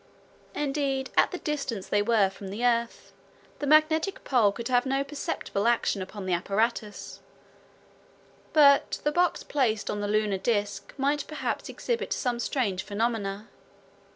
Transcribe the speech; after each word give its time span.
Indeed, 0.55 1.11
at 1.15 1.29
the 1.29 1.37
distance 1.37 1.87
they 1.87 2.01
were 2.01 2.31
from 2.31 2.47
the 2.47 2.65
earth, 2.65 3.13
the 3.59 3.67
magnetic 3.67 4.23
pole 4.23 4.51
could 4.51 4.67
have 4.67 4.83
no 4.87 5.03
perceptible 5.03 5.67
action 5.67 6.01
upon 6.01 6.25
the 6.25 6.33
apparatus; 6.33 7.19
but 8.51 8.99
the 9.03 9.11
box 9.11 9.43
placed 9.43 9.91
on 9.91 10.01
the 10.01 10.07
lunar 10.07 10.39
disc 10.39 10.91
might 10.97 11.27
perhaps 11.27 11.69
exhibit 11.69 12.13
some 12.13 12.39
strange 12.39 12.81
phenomena. 12.81 13.47